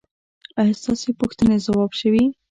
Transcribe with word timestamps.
ایا 0.59 0.73
ستاسو 0.81 1.07
پوښتنې 1.21 1.57
ځواب 1.65 1.91
شوې؟ 1.99 2.23